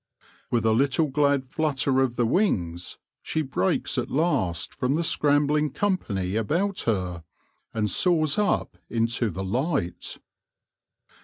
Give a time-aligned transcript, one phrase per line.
[0.49, 5.69] With a little glad flutter of the wings, she breaks at last from the scrambling
[5.69, 7.23] company about her,
[7.71, 10.17] and soars up into the light.